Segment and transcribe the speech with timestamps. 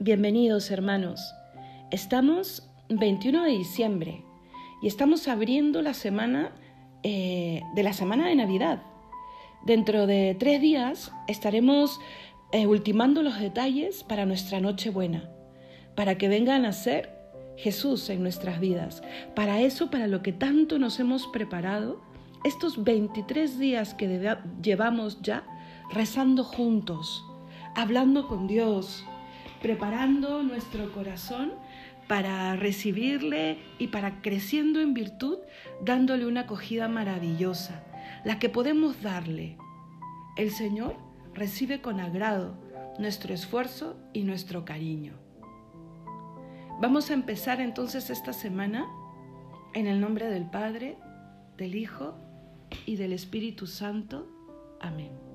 [0.00, 1.34] Bienvenidos hermanos.
[1.90, 4.22] Estamos 21 de diciembre
[4.80, 6.52] y estamos abriendo la semana
[7.02, 8.80] eh, de la semana de Navidad.
[9.66, 11.98] Dentro de tres días estaremos
[12.52, 15.28] eh, ultimando los detalles para nuestra Nochebuena,
[15.96, 17.10] para que vengan a ser
[17.56, 19.02] Jesús en nuestras vidas.
[19.34, 22.00] Para eso, para lo que tanto nos hemos preparado,
[22.44, 25.42] estos 23 días que llevamos ya
[25.90, 27.24] rezando juntos,
[27.74, 29.04] hablando con Dios,
[29.60, 31.52] preparando nuestro corazón
[32.06, 35.38] para recibirle y para creciendo en virtud,
[35.84, 37.84] dándole una acogida maravillosa,
[38.24, 39.58] la que podemos darle.
[40.36, 40.96] El Señor
[41.34, 42.56] recibe con agrado
[42.98, 45.14] nuestro esfuerzo y nuestro cariño.
[46.80, 48.86] Vamos a empezar entonces esta semana
[49.74, 50.96] en el nombre del Padre,
[51.56, 52.16] del Hijo
[52.86, 54.28] y del Espíritu Santo.
[54.80, 55.27] Amén.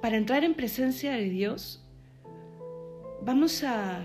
[0.00, 1.82] Para entrar en presencia de Dios,
[3.22, 4.02] vamos a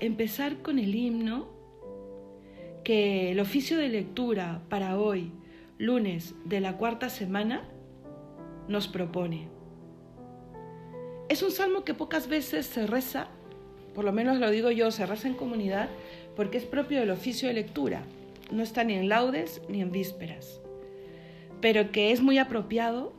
[0.00, 1.48] empezar con el himno
[2.84, 5.32] que el oficio de lectura para hoy,
[5.76, 7.68] lunes de la cuarta semana,
[8.68, 9.48] nos propone.
[11.28, 13.28] Es un salmo que pocas veces se reza,
[13.94, 15.88] por lo menos lo digo yo, se reza en comunidad,
[16.36, 18.04] porque es propio del oficio de lectura,
[18.52, 20.60] no está ni en laudes ni en vísperas,
[21.60, 23.12] pero que es muy apropiado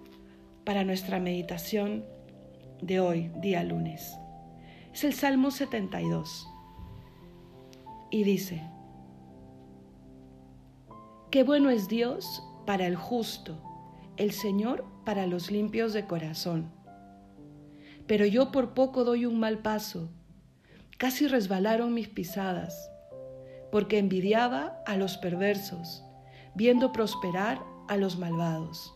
[0.65, 2.05] para nuestra meditación
[2.81, 4.17] de hoy, día lunes.
[4.91, 6.49] Es el Salmo 72.
[8.09, 8.63] Y dice,
[11.29, 13.61] Qué bueno es Dios para el justo,
[14.17, 16.71] el Señor para los limpios de corazón.
[18.07, 20.09] Pero yo por poco doy un mal paso,
[20.97, 22.89] casi resbalaron mis pisadas,
[23.71, 26.03] porque envidiaba a los perversos,
[26.55, 28.94] viendo prosperar a los malvados.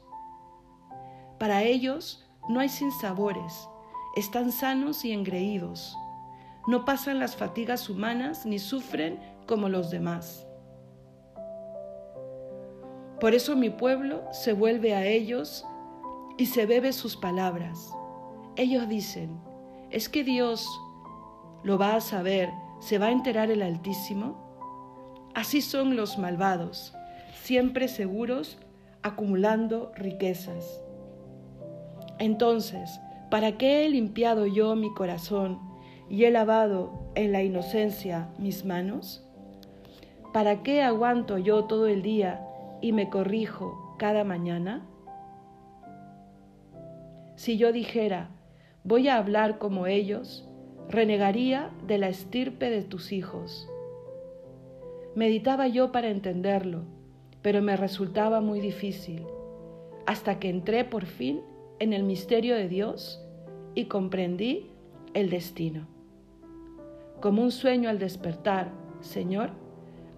[1.40, 3.70] Para ellos no hay sinsabores,
[4.16, 5.95] están sanos y engreídos.
[6.68, 10.45] No pasan las fatigas humanas ni sufren como los demás.
[13.22, 15.66] Por eso mi pueblo se vuelve a ellos
[16.38, 17.94] y se bebe sus palabras.
[18.55, 19.39] Ellos dicen,
[19.92, 20.67] ¿es que Dios
[21.64, 22.49] lo va a saber?
[22.80, 25.30] ¿Se va a enterar el Altísimo?
[25.36, 26.94] Así son los malvados,
[27.44, 28.58] siempre seguros,
[29.04, 30.82] acumulando riquezas.
[32.19, 32.99] Entonces,
[33.31, 35.59] ¿para qué he limpiado yo mi corazón
[36.09, 39.25] y he lavado en la inocencia mis manos?
[40.33, 42.45] ¿Para qué aguanto yo todo el día
[42.81, 44.85] y me corrijo cada mañana?
[47.35, 48.31] Si yo dijera,
[48.83, 50.45] voy a hablar como ellos,
[50.89, 53.69] renegaría de la estirpe de tus hijos.
[55.15, 56.83] Meditaba yo para entenderlo,
[57.41, 59.25] pero me resultaba muy difícil,
[60.05, 61.41] hasta que entré por fin
[61.80, 63.23] en el misterio de Dios
[63.76, 64.72] y comprendí
[65.14, 65.88] el destino.
[67.22, 69.52] Como un sueño al despertar, Señor,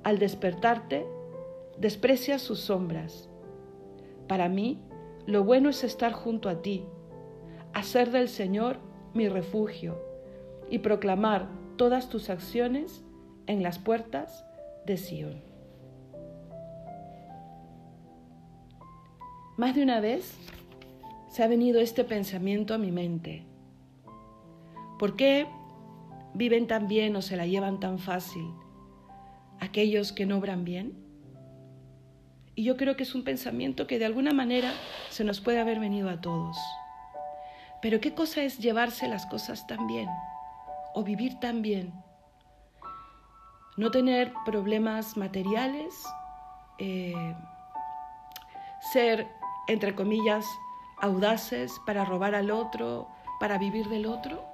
[0.03, 1.05] al despertarte,
[1.77, 3.29] desprecias sus sombras.
[4.27, 4.79] Para mí,
[5.25, 6.85] lo bueno es estar junto a ti,
[7.73, 8.77] hacer del Señor
[9.13, 9.97] mi refugio
[10.69, 11.47] y proclamar
[11.77, 13.03] todas tus acciones
[13.47, 14.45] en las puertas
[14.85, 15.41] de Sión.
[19.57, 20.37] Más de una vez
[21.31, 23.45] se ha venido este pensamiento a mi mente.
[24.99, 25.47] ¿Por qué
[26.33, 28.53] viven tan bien o se la llevan tan fácil
[29.61, 30.93] aquellos que no obran bien?
[32.53, 34.73] Y yo creo que es un pensamiento que de alguna manera
[35.09, 36.57] se nos puede haber venido a todos.
[37.81, 40.09] Pero ¿qué cosa es llevarse las cosas tan bien
[40.93, 41.93] o vivir tan bien?
[43.77, 45.95] No tener problemas materiales,
[46.77, 47.35] eh,
[48.91, 49.29] ser,
[49.69, 50.45] entre comillas,
[51.01, 54.45] audaces para robar al otro, para vivir del otro?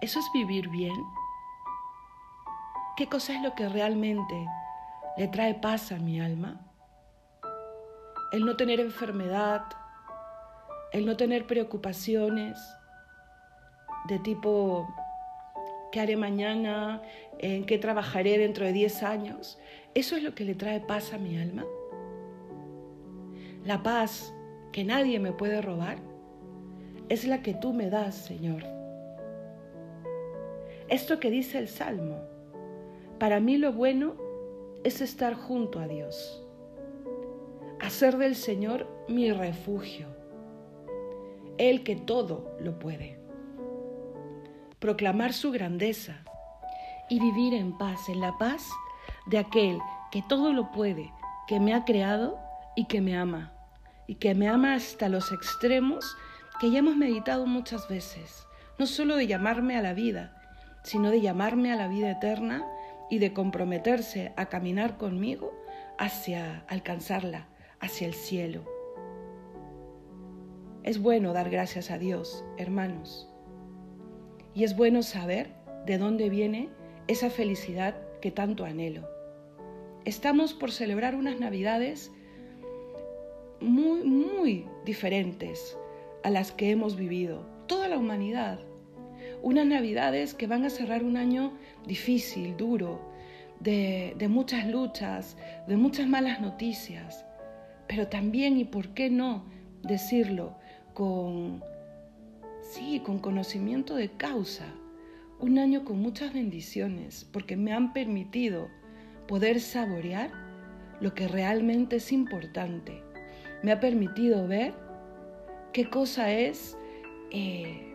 [0.00, 0.96] ¿Eso es vivir bien?
[2.96, 4.46] ¿Qué cosa es lo que realmente
[5.16, 6.60] le trae paz a mi alma?
[8.32, 9.64] El no tener enfermedad,
[10.92, 12.58] el no tener preocupaciones
[14.08, 14.86] de tipo
[15.92, 17.02] qué haré mañana,
[17.38, 19.58] en qué trabajaré dentro de 10 años.
[19.94, 21.64] ¿Eso es lo que le trae paz a mi alma?
[23.64, 24.32] La paz
[24.72, 25.98] que nadie me puede robar,
[27.08, 28.62] es la que tú me das, Señor.
[30.88, 32.20] Esto que dice el Salmo,
[33.18, 34.14] para mí lo bueno
[34.84, 36.44] es estar junto a Dios,
[37.80, 40.06] hacer del Señor mi refugio,
[41.58, 43.18] Él que todo lo puede,
[44.78, 46.22] proclamar su grandeza
[47.08, 48.68] y vivir en paz, en la paz
[49.26, 49.78] de aquel
[50.12, 51.12] que todo lo puede,
[51.48, 52.38] que me ha creado
[52.76, 53.55] y que me ama
[54.06, 56.16] y que me ama hasta los extremos
[56.60, 58.46] que ya hemos meditado muchas veces,
[58.78, 60.42] no solo de llamarme a la vida,
[60.82, 62.64] sino de llamarme a la vida eterna
[63.10, 65.52] y de comprometerse a caminar conmigo
[65.98, 67.48] hacia alcanzarla,
[67.80, 68.64] hacia el cielo.
[70.82, 73.28] Es bueno dar gracias a Dios, hermanos.
[74.54, 75.50] Y es bueno saber
[75.84, 76.70] de dónde viene
[77.08, 79.08] esa felicidad que tanto anhelo.
[80.04, 82.12] Estamos por celebrar unas navidades
[83.60, 85.76] muy, muy diferentes
[86.22, 88.60] a las que hemos vivido, toda la humanidad.
[89.42, 91.52] Unas navidades que van a cerrar un año
[91.86, 93.00] difícil, duro,
[93.60, 95.36] de, de muchas luchas,
[95.66, 97.24] de muchas malas noticias,
[97.86, 99.44] pero también, y por qué no
[99.82, 100.56] decirlo,
[100.94, 101.62] con,
[102.60, 104.66] sí, con conocimiento de causa,
[105.38, 108.68] un año con muchas bendiciones, porque me han permitido
[109.28, 110.30] poder saborear
[111.00, 113.02] lo que realmente es importante.
[113.62, 114.74] Me ha permitido ver
[115.72, 116.76] qué cosa es
[117.30, 117.92] eh,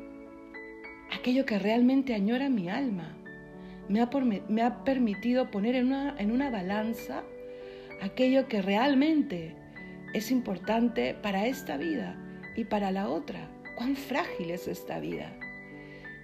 [1.14, 3.18] aquello que realmente añora mi alma.
[3.90, 4.10] Me ha,
[4.48, 7.24] me ha permitido poner en una, en una balanza
[8.02, 9.56] aquello que realmente
[10.14, 12.18] es importante para esta vida
[12.56, 13.50] y para la otra.
[13.76, 15.34] Cuán frágil es esta vida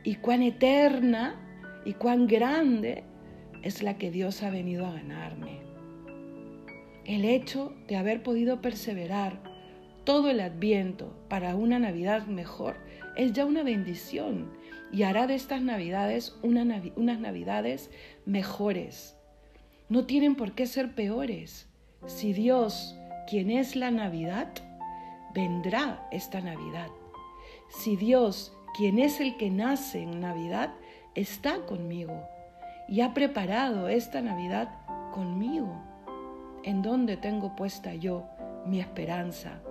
[0.03, 1.35] y cuán eterna
[1.85, 3.03] y cuán grande
[3.63, 5.66] es la que Dios ha venido a ganarme.
[7.07, 9.41] El hecho de haber podido perseverar
[10.03, 12.75] todo el adviento para una Navidad mejor
[13.15, 14.51] es ya una bendición
[14.91, 17.89] y hará de estas Navidades unas Navidades
[18.25, 19.15] mejores.
[19.87, 21.69] No tienen por qué ser peores.
[22.07, 22.97] Si Dios,
[23.29, 24.53] quien es la Navidad,
[25.33, 26.89] vendrá esta Navidad.
[27.69, 30.73] Si Dios, quien es el que nace en Navidad,
[31.15, 32.27] está conmigo
[32.89, 34.69] y ha preparado esta Navidad
[35.13, 35.81] conmigo,
[36.67, 38.25] en donde tengo puesta yo
[38.65, 39.61] mi esperanza,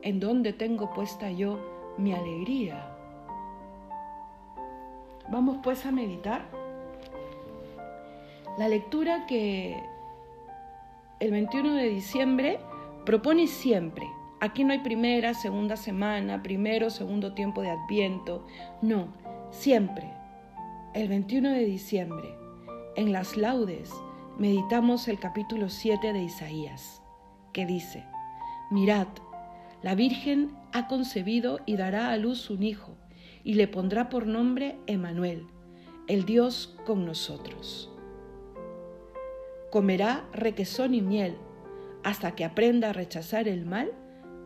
[0.00, 1.58] en donde tengo puesta yo
[1.98, 2.96] mi alegría.
[5.28, 6.42] Vamos pues a meditar
[8.58, 9.78] la lectura que
[11.20, 12.58] el 21 de diciembre
[13.04, 14.06] propone siempre
[14.42, 18.46] Aquí no hay primera, segunda semana, primero, segundo tiempo de Adviento.
[18.80, 19.08] No,
[19.50, 20.10] siempre.
[20.94, 22.34] El 21 de diciembre,
[22.96, 23.92] en las laudes,
[24.40, 27.02] meditamos el capítulo 7 de Isaías,
[27.52, 28.06] que dice,
[28.70, 29.06] Mirad,
[29.82, 32.96] la Virgen ha concebido y dará a luz un hijo,
[33.44, 35.46] y le pondrá por nombre Emanuel,
[36.06, 37.92] el Dios con nosotros.
[39.70, 41.36] Comerá requesón y miel,
[42.02, 43.92] hasta que aprenda a rechazar el mal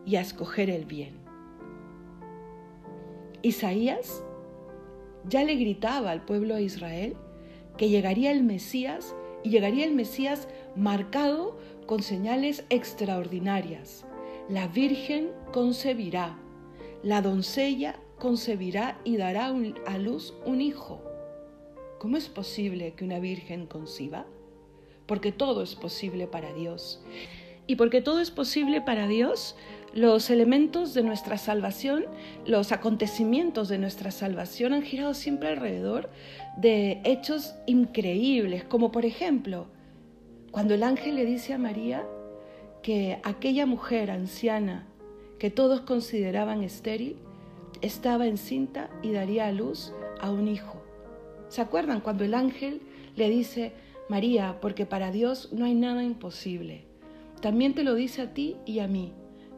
[0.05, 1.21] y a escoger el bien.
[3.43, 4.25] Isaías
[5.29, 7.17] ya le gritaba al pueblo de Israel
[7.77, 9.15] que llegaría el Mesías
[9.45, 11.57] y llegaría el Mesías marcado
[11.87, 14.05] con señales extraordinarias.
[14.49, 16.37] La Virgen concebirá,
[17.05, 19.55] la doncella concebirá y dará
[19.87, 21.03] a luz un hijo.
[21.99, 24.27] ¿Cómo es posible que una Virgen conciba?
[25.07, 27.03] Porque todo es posible para Dios.
[27.67, 29.57] Y porque todo es posible para Dios,
[29.95, 32.05] los elementos de nuestra salvación,
[32.47, 36.11] los acontecimientos de nuestra salvación han girado siempre alrededor
[36.57, 39.67] de hechos increíbles, como por ejemplo,
[40.51, 42.05] cuando el ángel le dice a María
[42.83, 44.89] que aquella mujer anciana
[45.39, 47.17] que todos consideraban estéril,
[47.81, 50.83] estaba encinta y daría a luz a un hijo.
[51.49, 52.81] ¿Se acuerdan cuando el ángel
[53.15, 53.73] le dice,
[54.09, 56.85] María, porque para Dios no hay nada imposible?
[57.41, 59.13] También te lo dice a ti y a mí.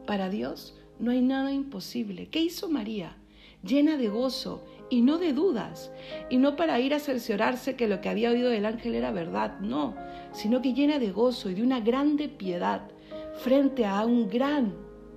[0.07, 2.29] Para Dios no hay nada imposible.
[2.29, 3.17] ¿Qué hizo María?
[3.61, 5.91] Llena de gozo y no de dudas,
[6.29, 9.59] y no para ir a cerciorarse que lo que había oído del ángel era verdad,
[9.59, 9.95] no,
[10.31, 12.83] sino que llena de gozo y de una grande piedad
[13.43, 14.75] frente a un gran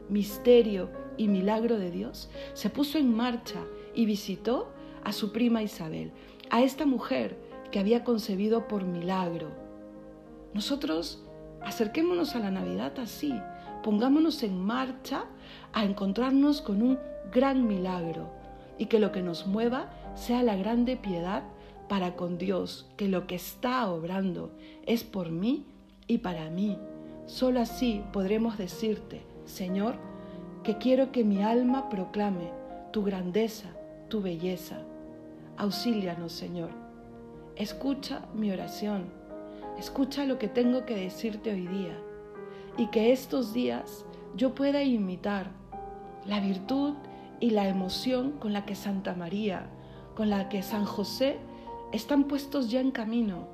[0.09, 3.61] misterio y milagro de Dios, se puso en marcha
[3.94, 4.73] y visitó
[5.04, 6.11] a su prima Isabel,
[6.50, 7.38] a esta mujer
[7.70, 9.50] que había concebido por milagro.
[10.52, 11.25] Nosotros
[11.62, 13.32] acerquémonos a la Navidad así,
[13.83, 15.25] pongámonos en marcha
[15.73, 16.99] a encontrarnos con un
[17.33, 18.29] gran milagro
[18.79, 21.43] y que lo que nos mueva sea la grande piedad
[21.89, 24.53] para con Dios, que lo que está obrando
[24.87, 25.65] es por mí
[26.07, 26.79] y para mí.
[27.27, 29.97] Solo así podremos decirte, Señor,
[30.63, 32.51] que quiero que mi alma proclame
[32.93, 33.69] tu grandeza,
[34.09, 34.79] tu belleza.
[35.57, 36.71] Auxílianos, Señor.
[37.57, 39.05] Escucha mi oración.
[39.79, 41.97] Escucha lo que tengo que decirte hoy día
[42.81, 45.51] y que estos días yo pueda imitar
[46.25, 46.95] la virtud
[47.39, 49.69] y la emoción con la que Santa María,
[50.17, 51.37] con la que San José
[51.93, 53.49] están puestos ya en camino,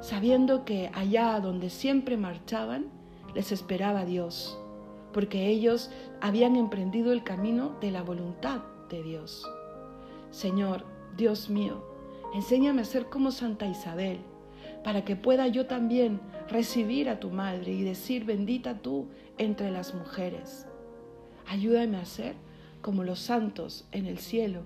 [0.00, 2.86] sabiendo que allá donde siempre marchaban
[3.34, 4.58] les esperaba Dios,
[5.12, 5.90] porque ellos
[6.22, 9.46] habían emprendido el camino de la voluntad de Dios.
[10.30, 11.84] Señor, Dios mío,
[12.32, 14.20] enséñame a ser como Santa Isabel,
[14.84, 19.08] para que pueda yo también recibir a tu madre y decir, bendita tú
[19.38, 20.66] entre las mujeres.
[21.46, 22.34] Ayúdame a ser
[22.80, 24.62] como los santos en el cielo,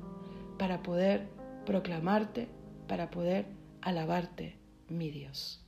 [0.59, 1.27] para poder
[1.67, 2.49] proclamarte,
[2.87, 3.47] para poder
[3.81, 4.57] alabarte,
[4.89, 5.65] mi Dios.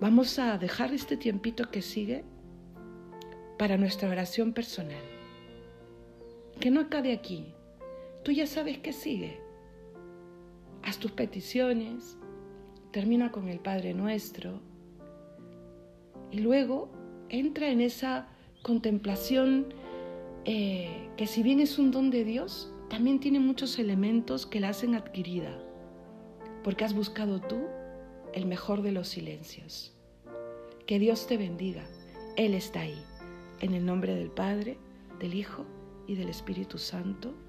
[0.00, 2.24] Vamos a dejar este tiempito que sigue
[3.58, 5.02] para nuestra oración personal.
[6.60, 7.55] Que no acabe aquí.
[8.26, 9.38] Tú ya sabes que sigue.
[10.82, 12.18] Haz tus peticiones,
[12.90, 14.60] termina con el Padre Nuestro
[16.32, 16.90] y luego
[17.28, 18.26] entra en esa
[18.62, 19.72] contemplación
[20.44, 24.70] eh, que si bien es un don de Dios, también tiene muchos elementos que la
[24.70, 25.56] hacen adquirida,
[26.64, 27.60] porque has buscado tú
[28.34, 29.96] el mejor de los silencios.
[30.84, 31.84] Que Dios te bendiga.
[32.34, 33.00] Él está ahí.
[33.60, 34.78] En el nombre del Padre,
[35.20, 35.64] del Hijo
[36.08, 37.45] y del Espíritu Santo.